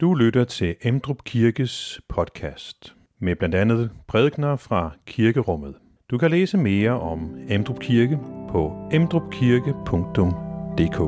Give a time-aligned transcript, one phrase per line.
[0.00, 5.74] Du lytter til Emdrup Kirkes podcast med blandt andet prædikner fra kirkerummet.
[6.10, 8.18] Du kan læse mere om Emdrup Kirke
[8.50, 11.00] på emdrupkirke.dk.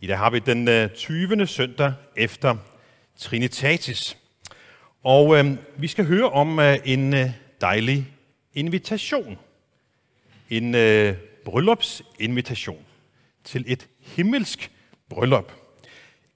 [0.00, 1.46] I dag har vi den øh, 20.
[1.46, 2.56] Søndag efter
[3.16, 4.27] Trinitatis.
[5.04, 8.06] Og øh, vi skal høre om øh, en øh, dejlig
[8.54, 9.38] invitation.
[10.50, 12.84] En øh, bryllupsinvitation
[13.44, 14.70] til et himmelsk
[15.08, 15.52] bryllup.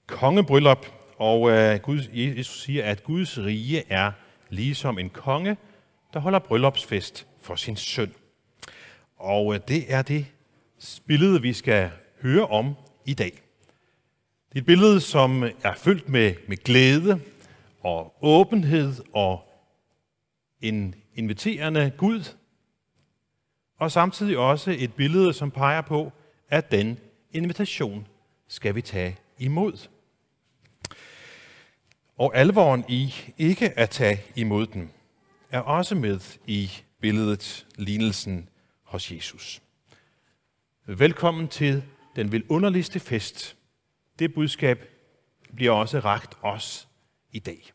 [0.07, 0.87] Kongebryllup.
[1.17, 4.11] Og øh, Gud, Jesus siger, at Guds rige er
[4.49, 5.57] ligesom en konge,
[6.13, 8.13] der holder bryllupsfest for sin søn.
[9.17, 10.25] Og øh, det er det
[11.07, 11.91] billede, vi skal
[12.21, 13.31] høre om i dag.
[14.49, 17.19] Det er et billede, som er fyldt med, med glæde,
[17.83, 19.49] og åbenhed og
[20.61, 22.37] en inviterende Gud,
[23.77, 26.11] og samtidig også et billede, som peger på,
[26.49, 26.99] at den
[27.31, 28.07] invitation
[28.47, 29.87] skal vi tage imod.
[32.17, 34.91] Og alvoren i ikke at tage imod den,
[35.51, 38.49] er også med i billedet lignelsen
[38.83, 39.61] hos Jesus.
[40.85, 41.83] Velkommen til
[42.15, 43.57] den vidunderligste fest.
[44.19, 44.89] Det budskab
[45.55, 46.87] bliver også ragt os
[47.33, 47.73] i dag.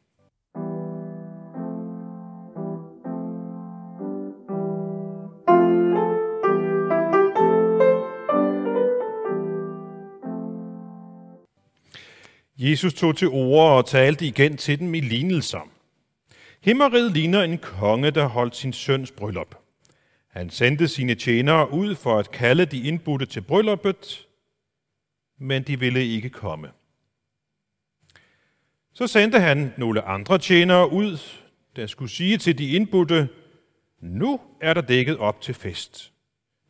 [12.58, 15.68] Jesus tog til ord og talte igen til dem i lignelser.
[16.60, 19.54] Himmeriget ligner en konge, der holdt sin søns bryllup.
[20.30, 24.26] Han sendte sine tjenere ud for at kalde de indbudte til brylluppet,
[25.38, 26.68] men de ville ikke komme.
[28.98, 31.18] Så sendte han nogle andre tjenere ud,
[31.76, 33.28] der skulle sige til de indbudte,
[34.00, 36.12] nu er der dækket op til fest.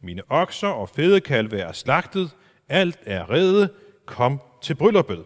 [0.02, 2.30] Mine okser og fedekalve er slagtet,
[2.68, 3.70] alt er reddet,
[4.06, 5.24] kom til brylluppet.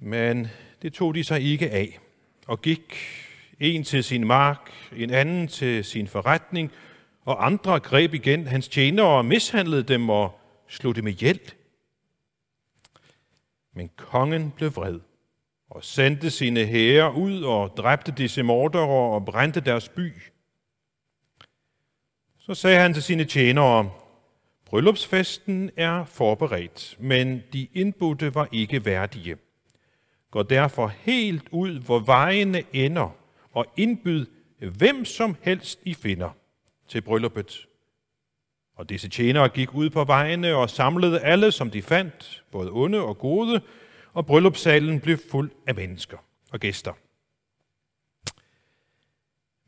[0.00, 0.48] Men
[0.82, 1.98] det tog de sig ikke af,
[2.46, 2.96] og gik
[3.60, 6.72] en til sin mark, en anden til sin forretning,
[7.24, 11.40] og andre greb igen hans tjenere og mishandlede dem og slog dem ihjel.
[13.76, 15.00] Men kongen blev vred
[15.70, 20.12] og sendte sine hære ud og dræbte disse mordere og brændte deres by.
[22.38, 23.90] Så sagde han til sine tjenere,
[24.64, 29.36] Bryllupsfesten er forberedt, men de indbudte var ikke værdige.
[30.30, 33.16] Gå derfor helt ud, hvor vejene ender,
[33.52, 34.26] og indbyd
[34.58, 36.30] hvem som helst I finder
[36.88, 37.66] til brylluppet.
[38.76, 43.00] Og disse tjenere gik ud på vejene og samlede alle, som de fandt, både onde
[43.00, 43.60] og gode,
[44.12, 46.18] og bryllupssalen blev fuld af mennesker
[46.52, 46.92] og gæster.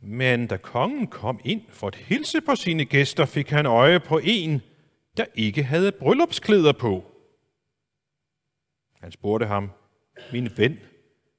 [0.01, 4.21] Men da kongen kom ind for at hilse på sine gæster, fik han øje på
[4.25, 4.63] en,
[5.17, 7.05] der ikke havde bryllupsklæder på.
[9.01, 9.71] Han spurgte ham,
[10.33, 10.79] min ven,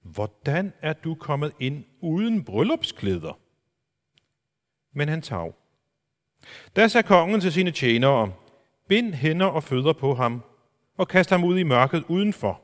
[0.02, 3.40] hvordan er du kommet ind uden bryllupsklæder?
[4.94, 5.59] Men han tav.
[6.76, 8.34] Da sagde kongen til sine tjenere,
[8.88, 10.44] bind hænder og fødder på ham,
[10.98, 12.62] og kast ham ud i mørket udenfor.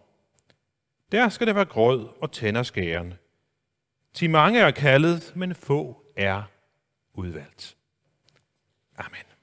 [1.11, 3.13] Der skal det være grød og tænder skæren.
[4.13, 6.43] Til mange er kaldet, men få er
[7.13, 7.77] udvalgt.
[8.97, 9.34] Amen.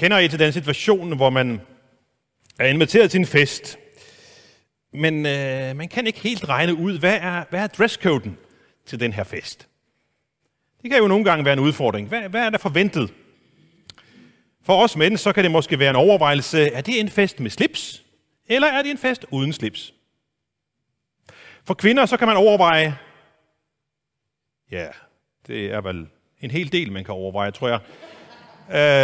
[0.00, 1.60] Kender I til den situation, hvor man
[2.58, 3.78] er inviteret til en fest,
[4.92, 8.38] men øh, man kan ikke helt regne ud, hvad er, hvad er dresscoden
[8.86, 9.68] til den her fest?
[10.82, 12.08] Det kan jo nogle gange være en udfordring.
[12.08, 13.14] Hvad, hvad er der forventet?
[14.62, 17.50] For os mænd, så kan det måske være en overvejelse, er det en fest med
[17.50, 18.04] slips,
[18.46, 19.94] eller er det en fest uden slips?
[21.64, 22.98] For kvinder, så kan man overveje,
[24.70, 24.86] ja,
[25.46, 26.06] det er vel
[26.40, 27.80] en hel del, man kan overveje, tror jeg.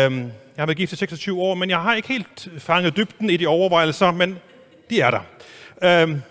[0.07, 3.31] Øhm, jeg har været gift i 26 år, men jeg har ikke helt fanget dybden
[3.31, 4.39] i de overvejelser, men
[4.91, 5.23] de er der.
[5.83, 6.23] Øhm,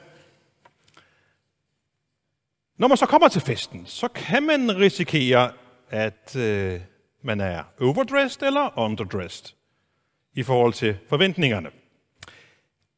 [2.78, 5.52] når man så kommer til festen, så kan man risikere,
[5.90, 6.82] at øh,
[7.24, 9.56] man er overdressed eller underdressed
[10.34, 11.70] i forhold til forventningerne.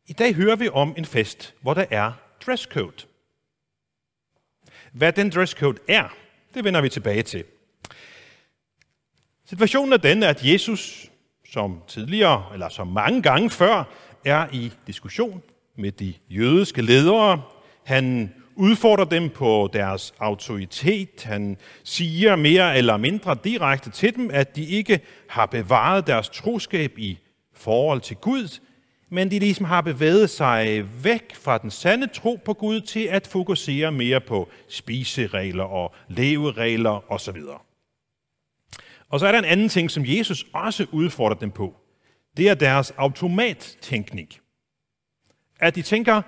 [0.05, 2.11] I dag hører vi om en fest, hvor der er
[2.45, 3.05] dresscode.
[4.91, 6.15] Hvad den dresscode er,
[6.53, 7.43] det vender vi tilbage til.
[9.45, 11.11] Situationen er den, at Jesus,
[11.51, 13.83] som tidligere, eller som mange gange før,
[14.25, 15.41] er i diskussion
[15.77, 17.41] med de jødiske ledere.
[17.83, 21.23] Han udfordrer dem på deres autoritet.
[21.23, 24.99] Han siger mere eller mindre direkte til dem, at de ikke
[25.29, 27.17] har bevaret deres troskab i
[27.53, 28.59] forhold til Gud,
[29.09, 33.27] men de ligesom har bevæget sig væk fra den sande tro på Gud til at
[33.27, 37.37] fokusere mere på spiseregler og leveregler osv.
[39.09, 41.75] Og så er der en anden ting, som Jesus også udfordrer dem på.
[42.37, 44.29] Det er deres automattænkning.
[45.59, 46.21] At de tænker,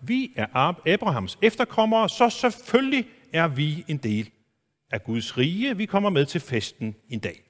[0.00, 0.46] vi er
[0.86, 4.30] Abrahams efterkommere, så selvfølgelig er vi en del
[4.90, 5.76] af Guds rige.
[5.76, 7.42] Vi kommer med til festen en dag.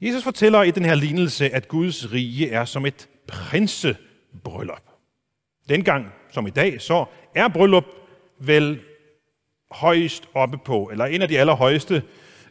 [0.00, 4.90] Jesus fortæller i den her lignelse, at Guds rige er som et prinsebryllup.
[5.68, 7.04] Dengang, som i dag, så
[7.34, 7.84] er bryllup
[8.38, 8.80] vel
[9.70, 12.02] højst oppe på, eller en af de allerhøjeste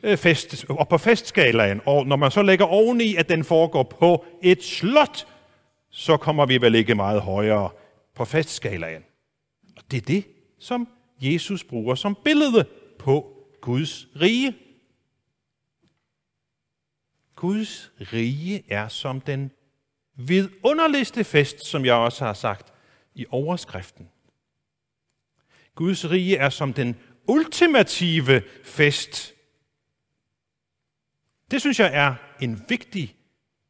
[0.03, 1.81] øh, fest, op på festskalaen.
[1.85, 5.27] Og når man så lægger oveni, at den foregår på et slot,
[5.89, 7.69] så kommer vi vel ikke meget højere
[8.15, 9.03] på festskalaen.
[9.77, 10.25] Og det er det,
[10.59, 10.87] som
[11.21, 12.65] Jesus bruger som billede
[12.99, 14.55] på Guds rige.
[17.35, 19.51] Guds rige er som den
[20.15, 22.73] vidunderligste fest, som jeg også har sagt
[23.15, 24.09] i overskriften.
[25.75, 26.95] Guds rige er som den
[27.27, 29.33] ultimative fest.
[31.51, 33.15] Det synes jeg er en vigtig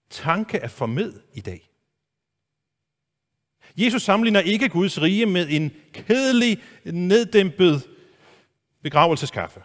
[0.09, 1.69] tanke at få med i dag.
[3.77, 7.89] Jesus sammenligner ikke Guds rige med en kedelig, neddæmpet
[8.81, 9.63] begravelseskaffe.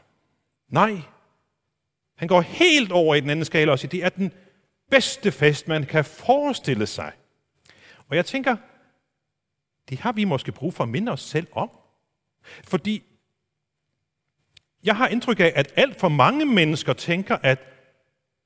[0.68, 1.00] Nej,
[2.16, 4.32] han går helt over i den anden skala og siger, det er den
[4.90, 7.12] bedste fest, man kan forestille sig.
[8.08, 8.56] Og jeg tænker,
[9.88, 11.70] det har vi måske brug for at minde os selv om.
[12.64, 13.02] Fordi
[14.84, 17.58] jeg har indtryk af, at alt for mange mennesker tænker, at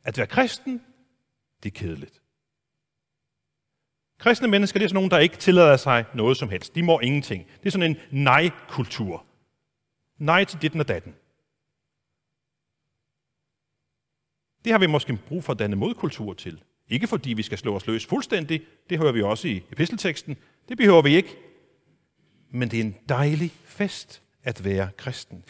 [0.05, 0.83] at være kristen,
[1.63, 2.23] det er kedeligt.
[4.19, 6.75] Kristne mennesker, det er sådan nogen, der ikke tillader sig noget som helst.
[6.75, 7.47] De må ingenting.
[7.61, 9.27] Det er sådan en nej-kultur.
[10.19, 11.15] Nej til dit og datten.
[14.65, 16.63] Det har vi måske brug for at danne modkultur til.
[16.89, 20.37] Ikke fordi vi skal slå os løs fuldstændig, det hører vi også i epistelteksten.
[20.69, 21.37] Det behøver vi ikke.
[22.53, 25.45] Men det er en dejlig fest at være kristen.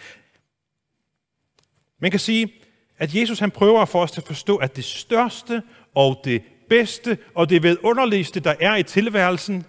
[1.98, 2.54] Man kan sige,
[2.98, 5.62] at Jesus han prøver at få os til at forstå, at det største
[5.94, 9.64] og det bedste og det vedunderligste, der er i tilværelsen,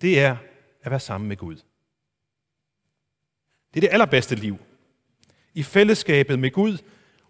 [0.00, 0.36] det er
[0.82, 1.56] at være sammen med Gud.
[3.74, 4.58] Det er det allerbedste liv.
[5.54, 6.78] I fællesskabet med Gud.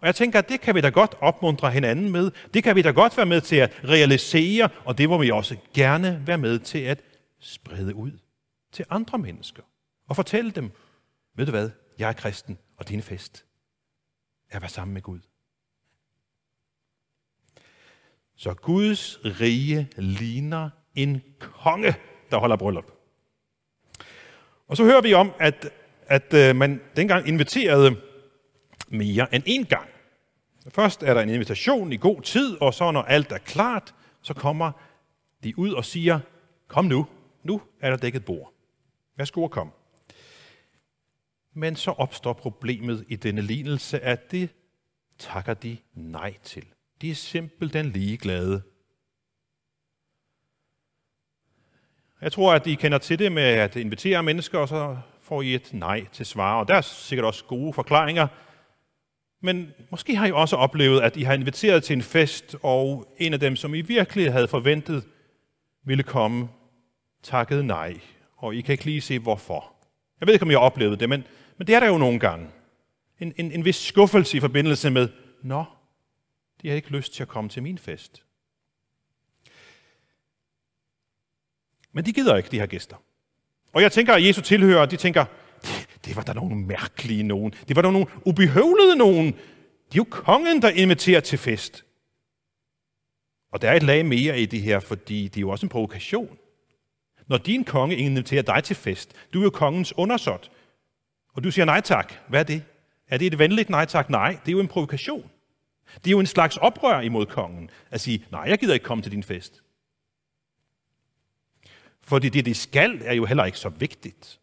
[0.01, 2.31] Og jeg tænker, at det kan vi da godt opmuntre hinanden med.
[2.55, 5.57] Det kan vi da godt være med til at realisere, og det må vi også
[5.75, 7.03] gerne være med til at
[7.41, 8.13] sprede ud
[8.77, 9.63] til andre mennesker.
[10.09, 10.71] Og fortælle dem,
[11.35, 13.45] ved du hvad, jeg er kristen, og det er fest
[14.51, 15.21] at være sammen med Gud.
[18.37, 21.95] Så Guds rige ligner en konge,
[22.31, 22.93] der holder bryllup.
[24.69, 25.71] Og så hører vi om, at,
[26.07, 28.01] at øh, man dengang inviterede
[28.89, 29.89] mere end én gang.
[30.69, 34.35] Først er der en invitation i god tid, og så når alt er klart, så
[34.35, 34.73] kommer
[35.45, 36.21] de ud og siger,
[36.69, 37.07] kom nu,
[37.43, 38.56] nu er der dækket bord.
[39.17, 39.73] Værsgo at komme.
[41.53, 44.51] Men så opstår problemet i denne lignelse, at det
[45.19, 46.65] takker de nej til.
[47.01, 48.63] De er simpelthen ligeglade.
[52.21, 55.55] Jeg tror, at I kender til det med at invitere mennesker, og så får I
[55.55, 56.61] et nej til svar.
[56.61, 58.29] Og der er sikkert også gode forklaringer.
[59.41, 63.33] Men måske har I også oplevet, at I har inviteret til en fest, og en
[63.33, 65.05] af dem, som I virkelig havde forventet
[65.85, 66.49] ville komme,
[67.23, 68.01] takkede nej.
[68.37, 69.73] Og I kan ikke lige se, hvorfor.
[70.21, 71.25] Jeg ved ikke, om I har oplevet det, men
[71.57, 72.49] men det er der jo nogle gange.
[73.21, 75.09] En, en, en vis skuffelse i forbindelse med,
[75.43, 75.65] nå,
[76.63, 78.23] de har ikke lyst til at komme til min fest.
[81.93, 82.97] Men de gider ikke, de her gæster.
[83.73, 85.25] Og jeg tænker, at Jesu tilhører, de tænker,
[85.63, 87.55] det, det var der nogle mærkelige nogen.
[87.69, 89.27] Det var der nogle ubehøvlede nogen.
[89.33, 91.85] Det er jo kongen, der inviterer til fest.
[93.53, 95.71] Og der er et lag mere i det her, fordi det er jo også en
[95.71, 96.39] provokation.
[97.27, 100.51] Når din konge inviterer dig til fest, du er jo kongens undersåt,
[101.33, 102.13] og du siger nej tak.
[102.29, 102.65] Hvad er det?
[103.09, 104.11] Er det et venligt nej tak?
[104.11, 105.31] Nej, det er jo en provokation.
[105.95, 107.71] Det er jo en slags oprør imod kongen.
[107.91, 109.63] At sige, nej, jeg gider ikke komme til din fest.
[112.01, 114.41] Fordi det, det skal, er jo heller ikke så vigtigt.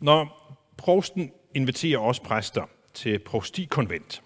[0.00, 0.42] Når
[0.76, 4.22] prosten inviterer os præster til prostikonvent,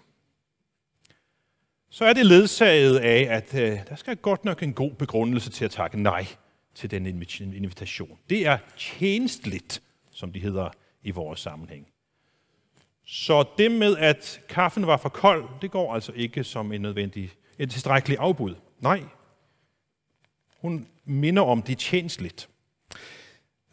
[1.97, 5.65] så er det ledsaget af, at øh, der skal godt nok en god begrundelse til
[5.65, 6.25] at takke nej
[6.75, 8.17] til den invitation.
[8.29, 10.69] Det er tjenestligt, som de hedder
[11.03, 11.87] i vores sammenhæng.
[13.05, 17.31] Så det med, at kaffen var for kold, det går altså ikke som en nødvendig,
[17.59, 18.55] et tilstrækkeligt afbud.
[18.79, 19.03] Nej.
[20.61, 22.49] Hun minder om det tjenestligt.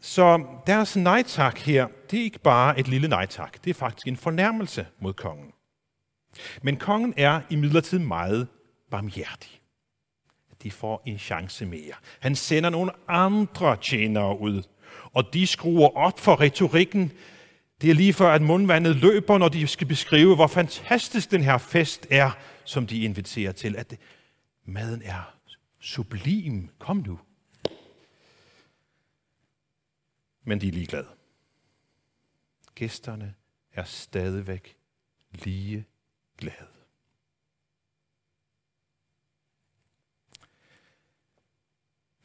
[0.00, 3.64] Så deres nej tak her, det er ikke bare et lille nej tak.
[3.64, 5.53] Det er faktisk en fornærmelse mod kongen.
[6.62, 8.48] Men kongen er i midlertid meget
[8.90, 9.60] barmhjertig.
[10.62, 11.94] De får en chance mere.
[12.20, 14.62] Han sender nogle andre tjenere ud,
[15.12, 17.12] og de skruer op for retorikken.
[17.80, 21.58] Det er lige før, at mundvandet løber, når de skal beskrive, hvor fantastisk den her
[21.58, 22.30] fest er,
[22.64, 23.76] som de inviterer til.
[23.76, 23.96] At
[24.64, 25.34] maden er
[25.80, 26.68] sublim.
[26.78, 27.18] Kom nu.
[30.44, 31.06] Men de er ligeglade.
[32.74, 33.34] Gæsterne
[33.72, 34.76] er stadigvæk
[35.32, 35.86] lige
[36.38, 36.66] glad.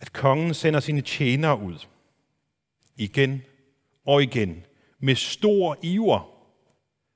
[0.02, 1.86] At kongen sender sine tjenere ud
[2.96, 3.42] igen
[4.06, 4.66] og igen
[5.00, 6.32] med stor iver.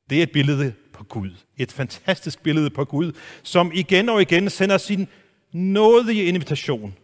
[0.10, 1.32] Det er et billede på Gud.
[1.58, 3.12] Et fantastisk billede på Gud,
[3.44, 5.08] som igen og igen sender sin
[5.52, 6.96] nådige invitation.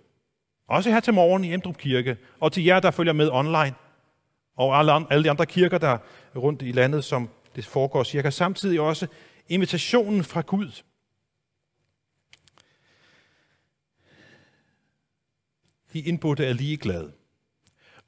[0.68, 3.76] Også her til morgen i Emdrup Kirke, og til jer, der følger med online,
[4.56, 4.80] og
[5.12, 5.98] alle de andre kirker, der
[6.34, 9.08] er rundt i landet, som det foregår cirka samtidig også
[9.50, 10.84] invitationen fra Gud.
[15.94, 17.12] De indbudte er ligeglade.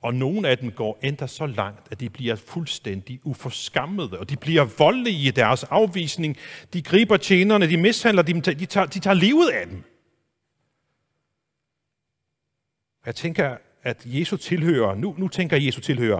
[0.02, 4.38] Og nogle af dem går endda så langt, at de bliver fuldstændig uforskammede, og de
[4.38, 6.38] bliver voldelige i deres afvisning.
[6.74, 9.84] De griber tjenerne, de mishandler dem, de tager, de tager livet af dem.
[13.06, 16.20] Jeg tænker, at Jesus tilhører, nu, nu tænker Jesus tilhører,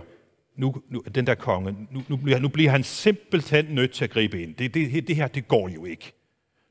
[0.56, 4.10] nu, nu, den der konge, nu, nu, bliver, nu bliver han simpelthen nødt til at
[4.10, 4.56] gribe ind.
[4.56, 6.14] Det, det, det her, det går jo ikke.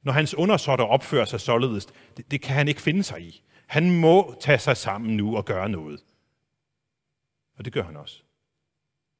[0.02, 3.42] Når hans undersåtter opfører sig således, det, det kan han ikke finde sig i.
[3.66, 6.00] Han må tage sig sammen nu og gøre noget.
[7.56, 8.22] Og det gør han også.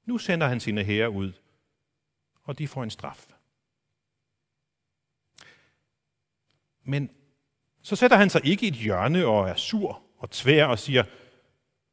[0.07, 1.33] Nu sender han sine herrer ud,
[2.45, 3.27] og de får en straf.
[6.85, 7.11] Men
[7.83, 11.05] så sætter han sig ikke i et hjørne og er sur og tvær og siger,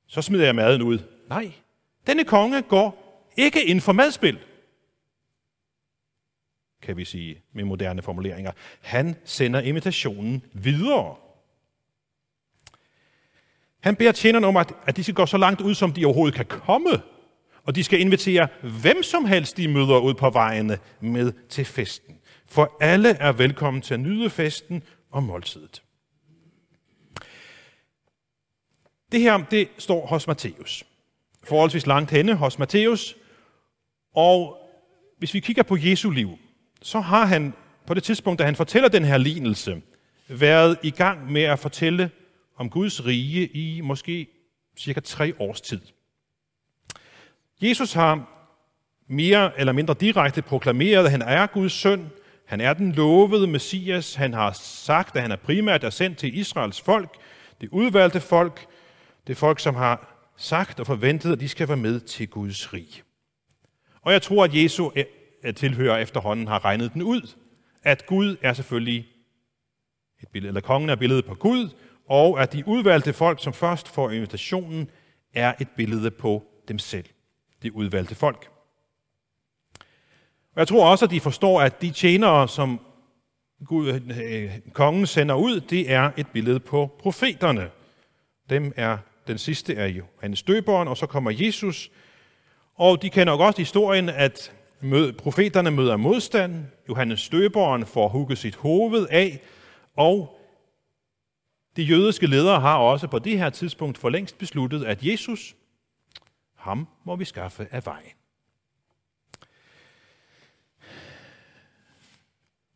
[0.07, 0.99] så smider jeg maden ud.
[1.29, 1.53] Nej,
[2.07, 4.39] denne konge går ikke ind for madspil,
[6.81, 8.51] kan vi sige med moderne formuleringer.
[8.81, 11.15] Han sender invitationen videre.
[13.79, 16.35] Han beder tjenerne om, at, at de skal gå så langt ud, som de overhovedet
[16.35, 16.89] kan komme.
[17.63, 18.47] Og de skal invitere
[18.81, 22.19] hvem som helst, de møder ud på vejene med til festen.
[22.45, 25.83] For alle er velkommen til at nyde festen og måltidet.
[29.11, 30.85] Det her, det står hos Matthæus
[31.47, 33.15] forholdsvis langt henne hos Matthæus.
[34.15, 34.57] Og
[35.17, 36.37] hvis vi kigger på Jesu liv,
[36.81, 37.53] så har han
[37.87, 39.81] på det tidspunkt, da han fortæller den her lignelse,
[40.27, 42.11] været i gang med at fortælle
[42.57, 44.27] om Guds rige i måske
[44.77, 45.81] cirka tre års tid.
[47.61, 48.29] Jesus har
[49.07, 52.09] mere eller mindre direkte proklameret, at han er Guds søn,
[52.45, 56.37] han er den lovede Messias, han har sagt, at han er primært er sendt til
[56.37, 57.17] Israels folk,
[57.61, 58.65] det udvalgte folk,
[59.27, 63.03] det folk, som har sagt og forventet, at de skal være med til Guds rig.
[64.01, 65.05] Og jeg tror, at Jesu eh,
[65.43, 67.35] eh, tilhører efterhånden har regnet den ud,
[67.83, 69.07] at Gud er selvfølgelig
[70.21, 71.69] et billede, eller kongen er billedet på Gud,
[72.09, 74.89] og at de udvalgte folk, som først får invitationen,
[75.33, 77.05] er et billede på dem selv,
[77.63, 78.49] de udvalgte folk.
[80.53, 82.79] Og jeg tror også, at de forstår, at de tjenere, som
[83.65, 83.87] Gud,
[84.23, 87.69] øh, kongen sender ud, det er et billede på profeterne.
[88.49, 91.91] Dem er den sidste er jo hans døberen, og så kommer Jesus.
[92.75, 94.53] Og de kender godt historien, at
[95.17, 96.65] profeterne møder modstand.
[96.89, 99.41] Johannes døberen får hugget sit hoved af,
[99.95, 100.39] og
[101.75, 105.55] de jødiske ledere har også på det her tidspunkt for længst besluttet, at Jesus,
[106.55, 108.11] ham må vi skaffe af vejen.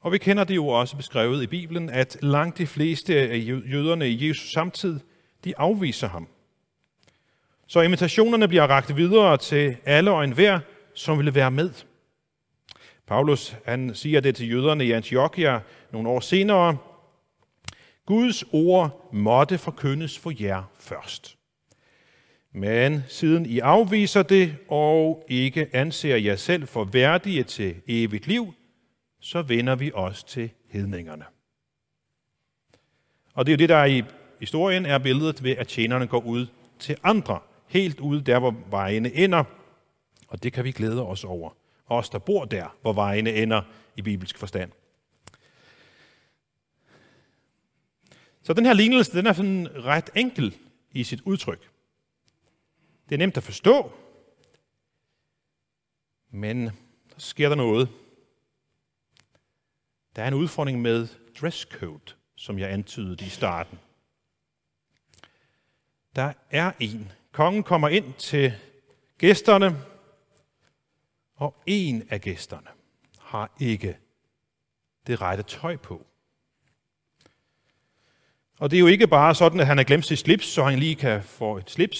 [0.02, 4.10] Og vi kender det jo også beskrevet i Bibelen, at langt de fleste af jøderne
[4.10, 5.00] i Jesus samtid,
[5.44, 6.28] de afviser ham.
[7.72, 10.60] Så invitationerne bliver ragt videre til alle og enhver,
[10.94, 11.72] som vil være med.
[13.08, 15.60] Paulus han siger det til jøderne i Antiochia
[15.92, 16.78] nogle år senere.
[18.06, 21.38] Guds ord måtte forkyndes for jer først.
[22.54, 28.54] Men siden I afviser det og ikke anser jer selv for værdige til evigt liv,
[29.20, 31.26] så vender vi os til hedningerne.
[33.34, 34.04] Og det er jo det, der i
[34.40, 36.48] historien er billedet ved, at tjenerne går ud
[36.80, 37.40] til andre
[37.72, 39.44] helt ude der, hvor vejene ender.
[40.28, 41.52] Og det kan vi glæde os over.
[41.86, 43.62] Os, der bor der, hvor vejene ender
[43.96, 44.72] i bibelsk forstand.
[48.44, 50.58] Så den her lignelse, den er sådan ret enkel
[50.92, 51.70] i sit udtryk.
[53.10, 53.92] Det er nemt at forstå,
[56.30, 56.72] men der
[57.18, 57.90] sker der noget.
[60.16, 61.08] Der er en udfordring med
[61.42, 63.80] dresscode, som jeg antydede i starten.
[66.16, 67.12] Der er en.
[67.32, 68.54] Kongen kommer ind til
[69.18, 69.78] gæsterne,
[71.36, 72.68] og en af gæsterne
[73.20, 73.98] har ikke
[75.08, 76.06] det rette tøj på.
[78.60, 80.80] Og det er jo ikke bare sådan, at han har glemt sit slips, så han
[80.80, 81.98] lige kan få et slips,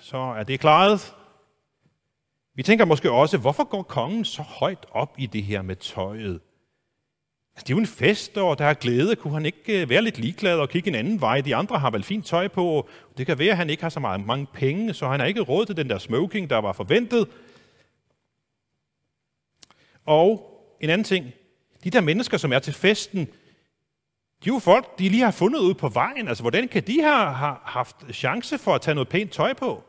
[0.00, 1.14] så er det klaret.
[2.54, 6.40] Vi tænker måske også, hvorfor går kongen så højt op i det her med tøjet?
[7.54, 9.16] Altså, det er jo en fest, og der er glæde.
[9.16, 11.40] Kunne han ikke øh, være lidt ligeglad og kigge en anden vej?
[11.40, 12.88] De andre har vel fint tøj på.
[13.18, 15.40] Det kan være, at han ikke har så meget, mange penge, så han har ikke
[15.40, 17.28] råd til den der smoking, der var forventet.
[20.04, 21.32] Og en anden ting.
[21.84, 23.26] De der mennesker, som er til festen,
[24.44, 26.28] de er jo folk, de lige har fundet ud på vejen.
[26.28, 29.84] Altså, hvordan kan de have, have haft chance for at tage noget pænt tøj på?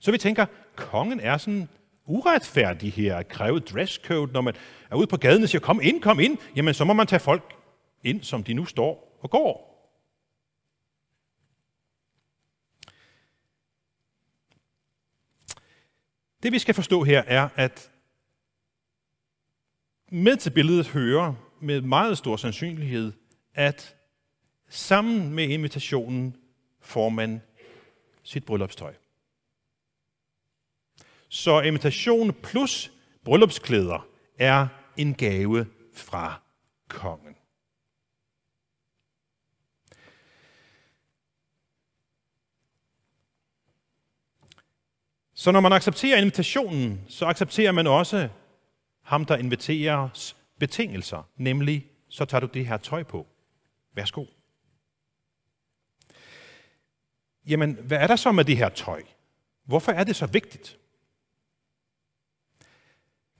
[0.00, 1.68] Så vi tænker, kongen er sådan
[2.08, 4.54] uretfærdig her at kræve dresscode, når man
[4.90, 7.20] er ude på gaden og siger, kom ind, kom ind, jamen så må man tage
[7.20, 7.54] folk
[8.02, 9.68] ind, som de nu står og går.
[16.42, 17.90] Det vi skal forstå her er, at
[20.12, 23.12] med til billedet hører med meget stor sandsynlighed,
[23.54, 23.96] at
[24.68, 26.36] sammen med invitationen
[26.80, 27.42] får man
[28.22, 28.94] sit bryllupstøj.
[31.28, 32.92] Så invitation plus
[33.24, 34.06] bryllupsklæder
[34.38, 36.42] er en gave fra
[36.88, 37.34] kongen.
[45.34, 48.28] Så når man accepterer invitationen, så accepterer man også
[49.02, 53.26] ham, der inviteres betingelser, nemlig så tager du det her tøj på.
[53.94, 54.24] Værsgo.
[57.46, 59.02] Jamen, hvad er der så med det her tøj?
[59.64, 60.78] Hvorfor er det så vigtigt?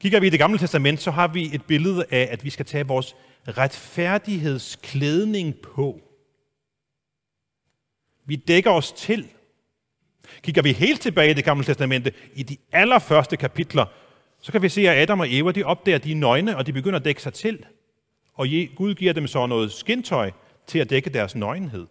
[0.00, 2.67] Kigger vi i det gamle testament, så har vi et billede af, at vi skal
[2.67, 3.17] tage vores
[3.49, 6.00] retfærdighedsklædning på.
[8.25, 9.29] Vi dækker os til.
[10.42, 13.85] Kigger vi helt tilbage i det gamle testamente, i de allerførste kapitler,
[14.40, 16.72] så kan vi se, at Adam og Eva de opdager, de er nøgne, og de
[16.72, 17.64] begynder at dække sig til.
[18.35, 18.46] Og
[18.77, 20.31] Gud giver dem så noget skintøj
[20.66, 21.87] til at dække deres nøgenhed.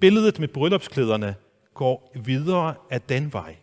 [0.00, 1.34] Billedet med bryllupsklæderne
[1.74, 3.56] går videre af den vej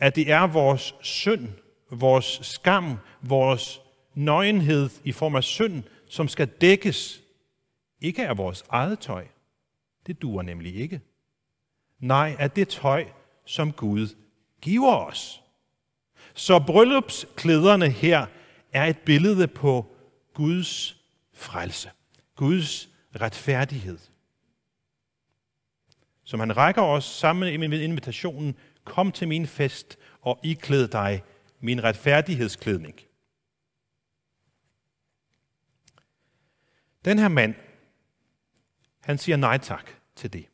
[0.00, 1.48] at det er vores synd,
[1.90, 3.80] vores skam, vores
[4.14, 7.22] nøgenhed i form af synd, som skal dækkes,
[8.00, 9.26] ikke af vores eget tøj.
[10.06, 11.00] Det duer nemlig ikke.
[11.98, 13.06] Nej, af det tøj,
[13.44, 14.08] som Gud
[14.60, 15.42] giver os.
[16.34, 18.26] Så bryllupsklæderne her
[18.72, 19.86] er et billede på
[20.34, 20.96] Guds
[21.34, 21.90] frelse,
[22.36, 22.88] Guds
[23.20, 23.98] retfærdighed,
[26.24, 28.56] som han rækker os sammen med invitationen
[28.90, 31.22] kom til min fest og iklæd dig
[31.60, 33.00] min retfærdighedsklædning.
[37.04, 37.54] Den her mand,
[39.00, 40.46] han siger nej tak til det.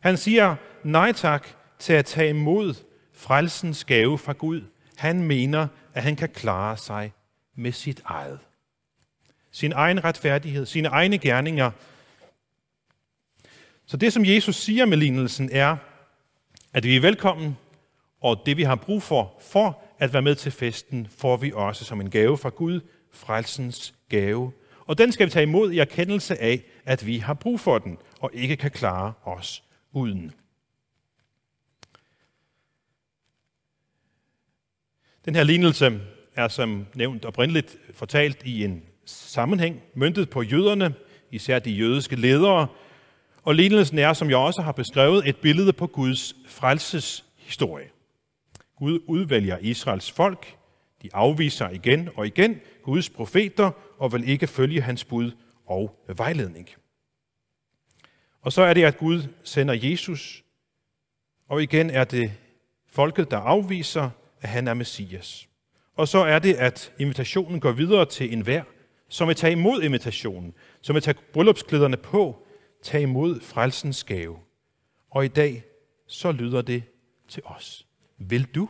[0.00, 1.46] Han siger nej tak
[1.78, 2.74] til at tage imod
[3.12, 4.62] frelsens gave fra Gud.
[4.96, 7.12] Han mener, at han kan klare sig
[7.54, 8.40] med sit eget.
[9.50, 11.70] Sin egen retfærdighed, sine egne gerninger.
[13.86, 15.76] Så det, som Jesus siger med lignelsen, er,
[16.76, 17.56] at vi er velkommen,
[18.20, 21.84] og det vi har brug for, for at være med til festen, får vi også
[21.84, 22.80] som en gave fra Gud,
[23.12, 24.52] frelsens gave.
[24.86, 27.98] Og den skal vi tage imod i erkendelse af, at vi har brug for den,
[28.20, 29.62] og ikke kan klare os
[29.92, 30.32] uden.
[35.24, 36.00] Den her lignelse
[36.34, 40.94] er som nævnt oprindeligt fortalt i en sammenhæng, myntet på jøderne,
[41.30, 42.68] især de jødiske ledere,
[43.46, 47.88] og lignelsen er, som jeg også har beskrevet, et billede på Guds frelseshistorie.
[48.78, 50.56] Gud udvælger Israels folk.
[51.02, 55.30] De afviser igen og igen Guds profeter og vil ikke følge hans bud
[55.66, 56.68] og vejledning.
[58.42, 60.44] Og så er det, at Gud sender Jesus,
[61.48, 62.32] og igen er det
[62.88, 65.48] folket, der afviser, at han er Messias.
[65.96, 68.62] Og så er det, at invitationen går videre til enhver,
[69.08, 72.45] som vil tage imod invitationen, som vil tage bryllupsklæderne på,
[72.86, 74.38] Tag imod frelsens gave.
[75.10, 75.64] Og i dag,
[76.06, 76.82] så lyder det
[77.28, 77.86] til os.
[78.18, 78.68] Vil du?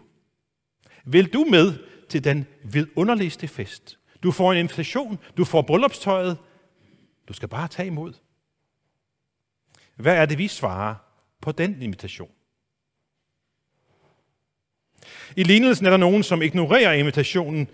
[1.05, 3.98] Vil du med til den vidunderligste fest?
[4.22, 6.38] Du får en invitation, du får bryllupstøjet.
[7.29, 8.12] Du skal bare tage imod.
[9.96, 10.94] Hvad er det, vi svarer
[11.40, 12.31] på den invitation?
[15.37, 17.68] I lignelsen er der nogen, som ignorerer invitationen.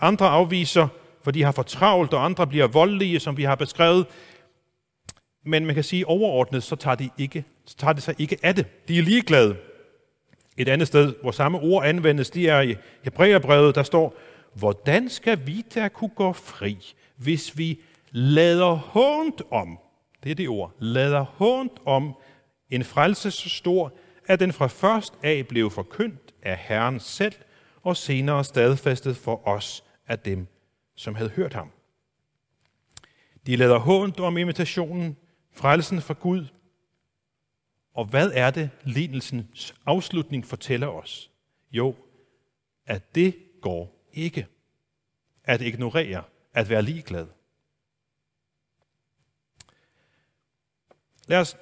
[0.00, 0.88] Andre afviser,
[1.22, 4.06] for de har for travlt, og andre bliver voldelige, som vi har beskrevet.
[5.44, 8.54] Men man kan sige, overordnet, så tager, de ikke, så tager de sig ikke af
[8.54, 8.88] det.
[8.88, 9.56] De er ligeglade.
[10.56, 14.16] Et andet sted, hvor samme ord anvendes, det er i Hebræerbrevet, der står,
[14.54, 17.80] hvordan skal vi da kunne gå fri, hvis vi
[18.10, 19.78] lader hånd om,
[20.24, 22.14] det er det ord, lader hånd om
[22.70, 23.92] en frelse så stor,
[24.26, 27.34] at den fra først af blev forkyndt af Herren selv,
[27.82, 30.46] og senere stadfæstet for os af dem,
[30.96, 31.70] som havde hørt ham.
[33.46, 35.16] De lader hånd om imitationen,
[35.54, 36.46] frelsen fra Gud.
[37.94, 41.30] Og hvad er det, lignelsens afslutning fortæller os?
[41.72, 41.96] Jo,
[42.86, 44.46] at det går ikke.
[45.44, 47.26] At ignorere, at være ligeglad.
[51.26, 51.56] Lad os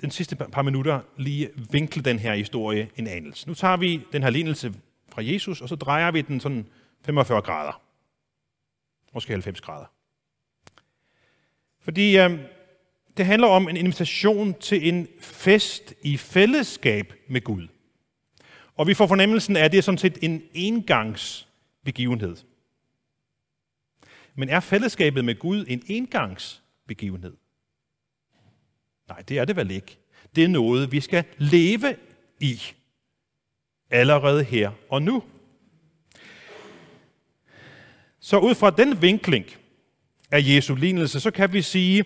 [0.00, 3.48] den sidste par minutter lige vinkle den her historie en anelse.
[3.48, 4.74] Nu tager vi den her lignelse
[5.08, 6.68] fra Jesus, og så drejer vi den sådan
[7.04, 7.82] 45 grader.
[9.14, 9.86] Måske 90 grader.
[11.78, 12.38] Fordi øh,
[13.16, 17.68] det handler om en invitation til en fest i fællesskab med Gud.
[18.76, 22.36] Og vi får fornemmelsen af, at det er sådan set en engangsbegivenhed.
[24.34, 27.36] Men er fællesskabet med Gud en engangsbegivenhed?
[29.08, 29.98] Nej, det er det vel ikke.
[30.36, 31.96] Det er noget, vi skal leve
[32.40, 32.60] i.
[33.90, 35.22] Allerede her og nu.
[38.20, 39.46] Så ud fra den vinkling
[40.30, 42.04] af Jesu lignelse, så kan vi sige,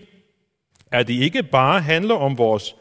[0.91, 2.75] at det ikke bare handler om vores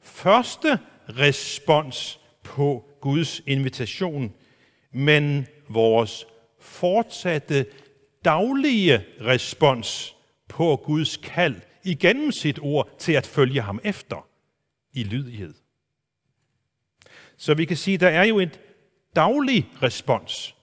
[0.00, 4.32] første respons på Guds invitation,
[4.92, 6.26] men vores
[6.60, 7.66] fortsatte
[8.24, 10.16] daglige respons
[10.48, 14.26] på Guds kald igennem sit ord til at følge ham efter
[14.92, 15.54] i lydighed.
[17.36, 18.60] Så vi kan sige, at der er jo et
[19.16, 20.56] daglig respons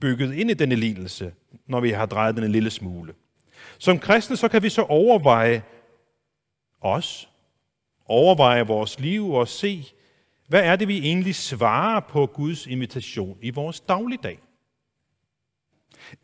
[0.00, 1.32] bygget ind i denne lidelse,
[1.66, 3.14] når vi har drejet den en lille smule.
[3.78, 5.62] Som kristne så kan vi så overveje
[6.80, 7.28] os,
[8.06, 9.84] overveje vores liv og se,
[10.48, 14.38] hvad er det, vi egentlig svarer på Guds invitation i vores dagligdag?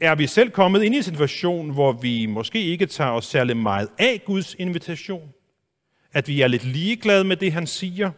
[0.01, 3.57] Er vi selv kommet ind i en situation, hvor vi måske ikke tager os særlig
[3.57, 5.33] meget af Guds invitation?
[6.13, 8.11] At vi er lidt ligeglade med det, han siger?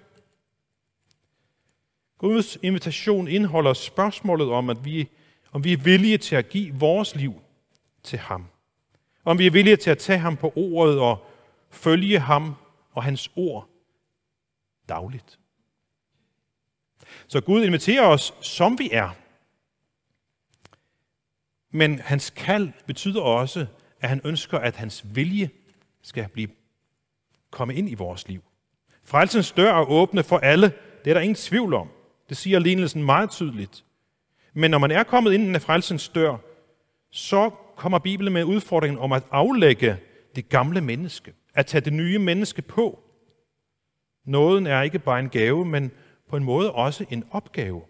[2.19, 5.09] Guds invitation indeholder spørgsmålet om, at vi,
[5.53, 7.35] om vi er villige til at give vores liv
[8.03, 8.47] til ham.
[9.25, 11.27] Om vi er villige til at tage ham på ordet og
[11.77, 12.55] følge ham
[12.93, 13.69] og hans ord
[14.89, 15.39] dagligt.
[17.27, 19.11] Så Gud inviterer os, som vi er.
[21.71, 23.67] Men hans kald betyder også,
[24.01, 25.51] at han ønsker, at hans vilje
[26.03, 26.49] skal blive
[27.51, 28.43] komme ind i vores liv.
[29.05, 30.73] Frelsens dør er åbne for alle.
[31.05, 31.89] Det er der ingen tvivl om.
[32.29, 33.85] Det siger lignelsen meget tydeligt.
[34.53, 36.37] Men når man er kommet ind i frelsens dør,
[37.11, 39.99] så kommer Bibelen med udfordringen om at aflægge
[40.37, 41.35] det gamle menneske.
[41.57, 43.03] At tage det nye menneske på.
[44.25, 45.91] Nåden er ikke bare en gave, men
[46.29, 47.83] på en måde også en opgave.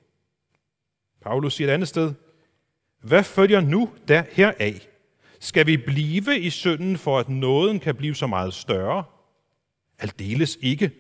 [1.23, 2.15] Paulus siger et andet sted,
[3.01, 4.87] hvad følger nu der heraf?
[5.41, 9.05] Skal vi blive i synden, for at nåden kan blive så meget større?
[9.99, 10.91] Aldeles ikke.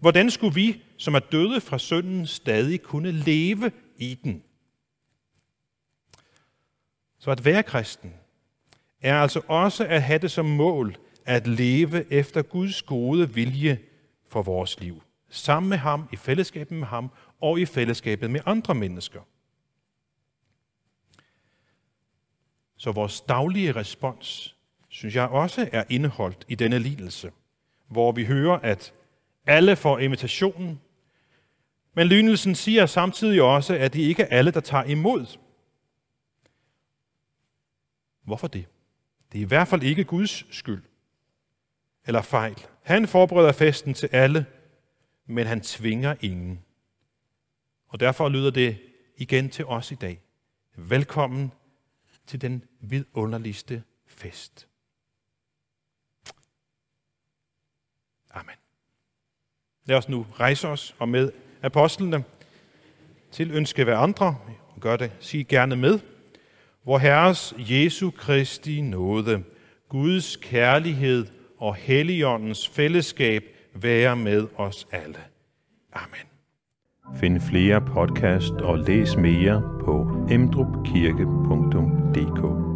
[0.00, 4.42] Hvordan skulle vi, som er døde fra synden, stadig kunne leve i den?
[7.18, 8.14] Så at være kristen
[9.00, 10.96] er altså også at have det som mål
[11.28, 13.78] at leve efter Guds gode vilje
[14.28, 15.02] for vores liv.
[15.28, 17.10] Sammen med ham, i fællesskabet med ham
[17.40, 19.20] og i fællesskabet med andre mennesker.
[22.76, 24.56] Så vores daglige respons,
[24.88, 27.32] synes jeg også er indeholdt i denne lidelse,
[27.88, 28.94] hvor vi hører, at
[29.46, 30.80] alle får invitationen,
[31.94, 35.38] men lignelsen siger samtidig også, at det ikke er alle, der tager imod.
[38.24, 38.66] Hvorfor det?
[39.32, 40.82] Det er i hvert fald ikke Guds skyld
[42.08, 42.66] eller fejl.
[42.82, 44.46] Han forbereder festen til alle,
[45.26, 46.64] men han tvinger ingen.
[47.88, 48.78] Og derfor lyder det
[49.16, 50.20] igen til os i dag.
[50.76, 51.52] Velkommen
[52.26, 54.68] til den vidunderligste fest.
[58.30, 58.56] Amen.
[59.84, 62.24] Lad os nu rejse os og med apostlene
[63.30, 65.98] til ønske hver andre, og gør det, sig gerne med,
[66.82, 69.44] hvor Herres Jesu Kristi nåde,
[69.88, 73.42] Guds kærlighed og Helligåndens fællesskab
[73.74, 75.18] være med os alle.
[75.92, 76.26] Amen.
[77.20, 82.67] Find flere podcast og læs mere på emdrupkirke.dk